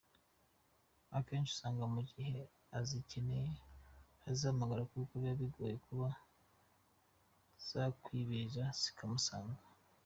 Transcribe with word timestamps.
Akenshi 1.17 1.51
usanga 1.53 1.83
mu 1.93 2.01
gihe 2.11 2.37
azikeneye 2.79 3.49
azihamagara 4.29 4.83
kuko 4.91 5.11
biba 5.21 5.33
bigoye 5.41 5.75
kuba 5.85 6.07
zakwibiriza 7.69 8.63
zikamusanga. 8.81 9.61